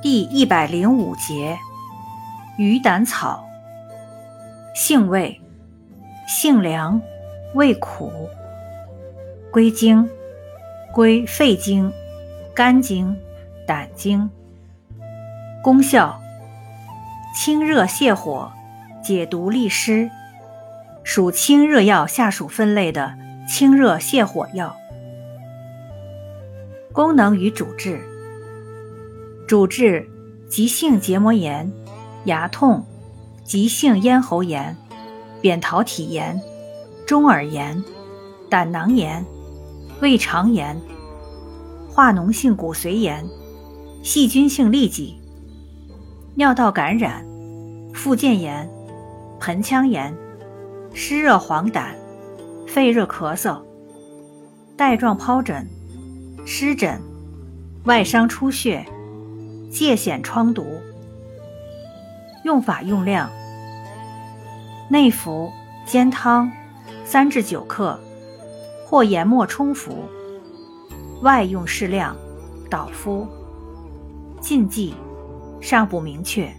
[0.00, 1.58] 第一百零五节，
[2.56, 3.44] 鱼胆草。
[4.72, 5.40] 性味：
[6.28, 7.02] 性凉，
[7.54, 8.12] 味苦。
[9.50, 10.08] 归经：
[10.94, 11.92] 归肺经、
[12.54, 13.16] 肝经、
[13.66, 14.30] 胆经。
[15.64, 16.20] 功效：
[17.34, 18.52] 清热泻火，
[19.02, 20.08] 解毒利湿。
[21.02, 23.18] 属清热药下属分类的
[23.48, 24.76] 清热泻火药。
[26.92, 28.00] 功能与主治。
[29.48, 30.06] 主治
[30.46, 31.72] 急性结膜炎、
[32.24, 32.84] 牙痛、
[33.44, 34.76] 急性咽喉炎、
[35.40, 36.38] 扁桃体炎、
[37.06, 37.82] 中耳炎、
[38.50, 39.24] 胆囊炎、
[40.02, 40.78] 胃肠炎、
[41.88, 43.26] 化脓性骨髓炎、
[44.02, 45.18] 细菌性痢疾、
[46.34, 47.24] 尿道感染、
[47.94, 48.68] 附件炎、
[49.40, 50.14] 盆腔炎、
[50.92, 51.86] 湿热黄疸、
[52.66, 53.62] 肺热咳嗽、
[54.76, 55.66] 带状疱疹、
[56.44, 57.00] 湿疹、
[57.84, 58.84] 外伤出血。
[59.70, 60.80] 疥癣疮毒，
[62.44, 63.30] 用法用量：
[64.88, 65.52] 内服
[65.84, 66.50] 煎汤，
[67.04, 67.98] 三至九克，
[68.86, 69.92] 或研末冲服；
[71.22, 72.16] 外用适量，
[72.70, 73.26] 捣敷。
[74.40, 74.94] 禁忌
[75.60, 76.50] 尚不明确。